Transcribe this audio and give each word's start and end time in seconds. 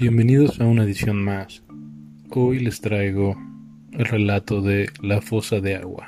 Bienvenidos 0.00 0.58
a 0.62 0.64
una 0.64 0.84
edición 0.84 1.22
más. 1.22 1.62
Hoy 2.30 2.58
les 2.58 2.80
traigo 2.80 3.36
el 3.92 4.06
relato 4.06 4.62
de 4.62 4.88
La 5.02 5.20
fosa 5.20 5.60
de 5.60 5.76
agua. 5.76 6.06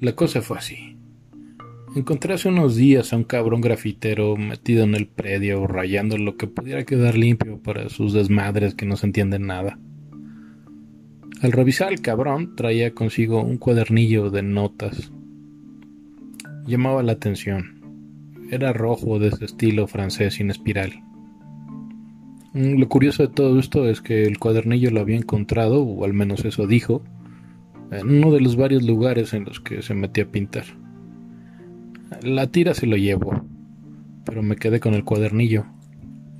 La 0.00 0.14
cosa 0.14 0.40
fue 0.40 0.56
así. 0.56 0.96
Encontré 1.94 2.32
hace 2.32 2.48
unos 2.48 2.76
días 2.76 3.12
a 3.12 3.16
un 3.18 3.24
cabrón 3.24 3.60
grafitero 3.60 4.38
metido 4.38 4.84
en 4.84 4.94
el 4.94 5.06
predio 5.06 5.66
rayando 5.66 6.16
lo 6.16 6.38
que 6.38 6.46
pudiera 6.46 6.84
quedar 6.84 7.14
limpio 7.14 7.60
para 7.62 7.90
sus 7.90 8.14
desmadres 8.14 8.74
que 8.74 8.86
no 8.86 8.96
se 8.96 9.04
entienden 9.04 9.46
nada. 9.46 9.78
Al 11.42 11.52
revisar 11.52 11.92
el 11.92 12.00
cabrón 12.00 12.56
traía 12.56 12.94
consigo 12.94 13.42
un 13.42 13.58
cuadernillo 13.58 14.30
de 14.30 14.42
notas. 14.42 15.12
Llamaba 16.66 17.02
la 17.02 17.12
atención. 17.12 17.82
Era 18.50 18.72
rojo 18.72 19.18
de 19.18 19.28
ese 19.28 19.44
estilo 19.44 19.86
francés 19.86 20.32
sin 20.32 20.50
espiral. 20.50 21.11
Mm, 22.54 22.78
lo 22.78 22.88
curioso 22.88 23.22
de 23.22 23.32
todo 23.32 23.58
esto 23.58 23.88
es 23.88 24.00
que 24.00 24.24
el 24.24 24.38
cuadernillo 24.38 24.90
lo 24.90 25.00
había 25.00 25.16
encontrado, 25.16 25.82
o 25.82 26.04
al 26.04 26.12
menos 26.12 26.44
eso 26.44 26.66
dijo, 26.66 27.02
en 27.90 28.08
uno 28.08 28.32
de 28.32 28.40
los 28.40 28.56
varios 28.56 28.82
lugares 28.82 29.32
en 29.34 29.44
los 29.44 29.60
que 29.60 29.82
se 29.82 29.94
metió 29.94 30.24
a 30.24 30.28
pintar. 30.28 30.64
La 32.22 32.46
tira 32.46 32.74
se 32.74 32.86
lo 32.86 32.96
llevó, 32.96 33.44
pero 34.24 34.42
me 34.42 34.56
quedé 34.56 34.80
con 34.80 34.94
el 34.94 35.04
cuadernillo. 35.04 35.66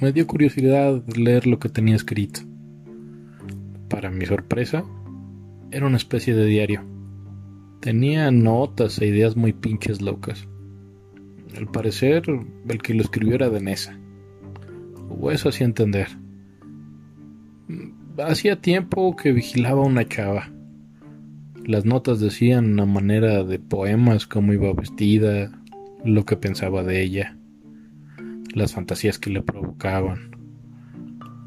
Me 0.00 0.12
dio 0.12 0.26
curiosidad 0.26 1.02
leer 1.14 1.46
lo 1.46 1.58
que 1.58 1.68
tenía 1.68 1.96
escrito. 1.96 2.40
Para 3.88 4.10
mi 4.10 4.26
sorpresa, 4.26 4.84
era 5.70 5.86
una 5.86 5.96
especie 5.96 6.34
de 6.34 6.46
diario. 6.46 6.84
Tenía 7.80 8.30
notas 8.30 9.00
e 9.00 9.06
ideas 9.06 9.36
muy 9.36 9.52
pinches 9.52 10.00
locas. 10.00 10.48
Al 11.56 11.68
parecer, 11.70 12.24
el 12.68 12.82
que 12.82 12.94
lo 12.94 13.02
escribió 13.02 13.34
era 13.34 13.50
de 13.50 13.60
Nesa. 13.60 13.98
O 15.08 15.30
eso 15.30 15.48
hacía 15.48 15.66
entender. 15.66 16.08
Hacía 18.18 18.60
tiempo 18.60 19.14
que 19.16 19.32
vigilaba 19.32 19.82
una 19.82 20.06
chava. 20.06 20.50
Las 21.64 21.84
notas 21.84 22.18
decían 22.18 22.80
a 22.80 22.86
manera 22.86 23.44
de 23.44 23.58
poemas 23.58 24.26
cómo 24.26 24.52
iba 24.52 24.72
vestida, 24.72 25.52
lo 26.04 26.24
que 26.24 26.36
pensaba 26.36 26.82
de 26.82 27.02
ella, 27.02 27.36
las 28.54 28.72
fantasías 28.72 29.18
que 29.18 29.30
le 29.30 29.42
provocaban. 29.42 30.30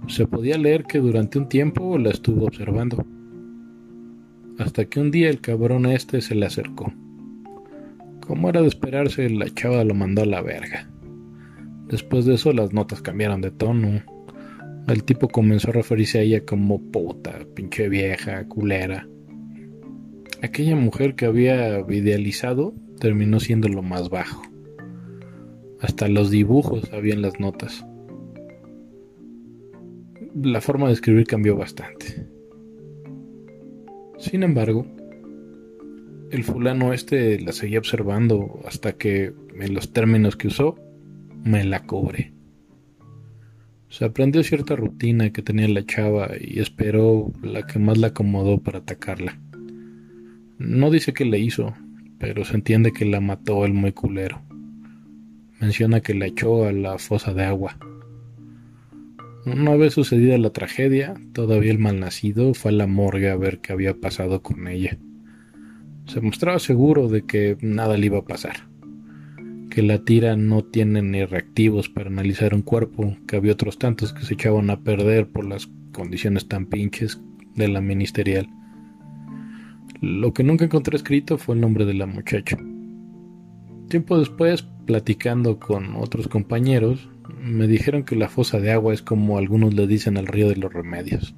Se 0.07 0.27
podía 0.27 0.57
leer 0.57 0.83
que 0.83 0.99
durante 0.99 1.39
un 1.39 1.49
tiempo 1.49 1.97
la 1.97 2.09
estuvo 2.09 2.45
observando, 2.45 3.05
hasta 4.59 4.85
que 4.85 4.99
un 4.99 5.09
día 5.09 5.29
el 5.29 5.41
cabrón 5.41 5.85
este 5.87 6.21
se 6.21 6.35
le 6.35 6.45
acercó. 6.45 6.93
Como 8.19 8.49
era 8.49 8.61
de 8.61 8.67
esperarse, 8.67 9.29
la 9.29 9.49
chava 9.49 9.83
lo 9.83 9.95
mandó 9.95 10.21
a 10.21 10.25
la 10.27 10.41
verga. 10.41 10.90
Después 11.91 12.23
de 12.23 12.35
eso 12.35 12.53
las 12.53 12.71
notas 12.71 13.01
cambiaron 13.01 13.41
de 13.41 13.51
tono. 13.51 14.01
El 14.87 15.03
tipo 15.03 15.27
comenzó 15.27 15.69
a 15.69 15.73
referirse 15.73 16.19
a 16.19 16.21
ella 16.21 16.45
como 16.45 16.81
puta, 16.81 17.39
pinche 17.53 17.89
vieja, 17.89 18.47
culera. 18.47 19.09
Aquella 20.41 20.77
mujer 20.77 21.15
que 21.15 21.25
había 21.25 21.81
idealizado 21.81 22.73
terminó 22.97 23.41
siendo 23.41 23.67
lo 23.67 23.81
más 23.81 24.09
bajo. 24.09 24.41
Hasta 25.81 26.07
los 26.07 26.31
dibujos 26.31 26.93
habían 26.93 27.21
las 27.21 27.39
notas. 27.41 27.85
La 30.41 30.61
forma 30.61 30.87
de 30.87 30.93
escribir 30.93 31.27
cambió 31.27 31.57
bastante. 31.57 32.25
Sin 34.17 34.43
embargo, 34.43 34.87
el 36.31 36.45
fulano 36.45 36.93
este 36.93 37.37
la 37.41 37.51
seguía 37.51 37.79
observando 37.79 38.61
hasta 38.65 38.93
que, 38.93 39.33
en 39.59 39.73
los 39.73 39.91
términos 39.91 40.37
que 40.37 40.47
usó, 40.47 40.75
me 41.43 41.63
la 41.63 41.83
cobré. 41.83 42.33
Se 43.89 44.05
aprendió 44.05 44.41
cierta 44.43 44.75
rutina 44.75 45.31
que 45.31 45.41
tenía 45.41 45.67
la 45.67 45.85
chava 45.85 46.31
y 46.39 46.59
esperó 46.59 47.33
la 47.43 47.67
que 47.67 47.77
más 47.77 47.97
la 47.97 48.07
acomodó 48.07 48.59
para 48.59 48.79
atacarla. 48.79 49.37
No 50.57 50.89
dice 50.89 51.13
que 51.13 51.25
le 51.25 51.39
hizo, 51.39 51.73
pero 52.17 52.45
se 52.45 52.55
entiende 52.55 52.93
que 52.93 53.05
la 53.05 53.19
mató 53.19 53.65
el 53.65 53.73
muy 53.73 53.91
culero. 53.91 54.41
Menciona 55.59 56.01
que 56.01 56.13
la 56.13 56.27
echó 56.27 56.65
a 56.65 56.71
la 56.71 56.97
fosa 56.99 57.33
de 57.33 57.43
agua. 57.43 57.77
Una 59.45 59.75
vez 59.75 59.95
sucedida 59.95 60.37
la 60.37 60.51
tragedia, 60.51 61.15
todavía 61.33 61.71
el 61.71 61.79
malnacido 61.79 62.53
fue 62.53 62.71
a 62.71 62.75
la 62.75 62.87
morgue 62.87 63.29
a 63.29 63.35
ver 63.35 63.59
qué 63.59 63.73
había 63.73 63.95
pasado 63.95 64.41
con 64.41 64.67
ella. 64.67 64.97
Se 66.05 66.21
mostraba 66.21 66.59
seguro 66.59 67.09
de 67.09 67.23
que 67.23 67.57
nada 67.61 67.97
le 67.97 68.05
iba 68.05 68.19
a 68.19 68.25
pasar, 68.25 68.67
que 69.71 69.81
la 69.81 70.03
tira 70.03 70.35
no 70.35 70.65
tiene 70.65 71.01
ni 71.01 71.23
reactivos 71.23 71.87
para 71.87 72.09
analizar 72.09 72.53
un 72.53 72.61
cuerpo, 72.61 73.15
que 73.25 73.37
había 73.37 73.53
otros 73.53 73.79
tantos 73.79 74.11
que 74.11 74.25
se 74.25 74.33
echaban 74.33 74.69
a 74.69 74.81
perder 74.81 75.29
por 75.29 75.45
las 75.45 75.69
condiciones 75.93 76.49
tan 76.49 76.65
pinches 76.65 77.21
de 77.55 77.69
la 77.69 77.79
ministerial. 77.79 78.49
Lo 80.01 80.33
que 80.33 80.43
nunca 80.43 80.65
encontré 80.65 80.97
escrito 80.97 81.37
fue 81.37 81.55
el 81.55 81.61
nombre 81.61 81.85
de 81.85 81.93
la 81.93 82.05
muchacha. 82.05 82.57
Tiempo 83.87 84.19
después, 84.19 84.67
platicando 84.85 85.57
con 85.57 85.95
otros 85.95 86.27
compañeros, 86.27 87.09
me 87.41 87.65
dijeron 87.65 88.03
que 88.03 88.17
la 88.17 88.27
fosa 88.27 88.59
de 88.59 88.71
agua 88.71 88.93
es 88.93 89.01
como 89.01 89.37
algunos 89.37 89.73
le 89.73 89.87
dicen 89.87 90.17
al 90.17 90.27
río 90.27 90.49
de 90.49 90.57
los 90.57 90.73
remedios. 90.73 91.33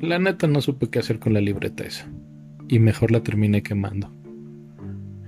La 0.00 0.18
neta 0.18 0.48
no 0.48 0.60
supe 0.60 0.90
qué 0.90 0.98
hacer 0.98 1.20
con 1.20 1.34
la 1.34 1.40
libreta 1.40 1.84
esa, 1.84 2.10
y 2.68 2.80
mejor 2.80 3.12
la 3.12 3.22
terminé 3.22 3.62
quemando. 3.62 4.12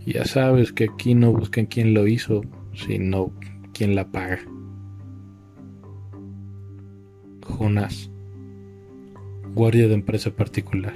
Ya 0.06 0.24
sabes 0.24 0.72
que 0.72 0.84
aquí 0.84 1.14
no 1.14 1.32
buscan 1.32 1.66
quién 1.66 1.94
lo 1.94 2.06
hizo, 2.06 2.42
sino 2.74 3.32
quién 3.72 3.94
la 3.94 4.10
paga. 4.10 4.40
Jonás, 7.44 8.10
guardia 9.54 9.88
de 9.88 9.94
empresa 9.94 10.30
particular. 10.30 10.94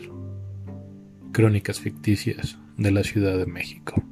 Crónicas 1.32 1.80
ficticias 1.80 2.58
de 2.76 2.90
la 2.90 3.04
Ciudad 3.04 3.38
de 3.38 3.46
México. 3.46 4.02